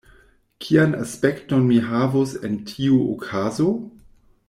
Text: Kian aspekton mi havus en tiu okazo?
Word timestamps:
Kian 0.63 0.95
aspekton 1.01 1.67
mi 1.71 1.77
havus 1.91 2.33
en 2.49 2.59
tiu 2.73 2.99
okazo? 3.17 3.71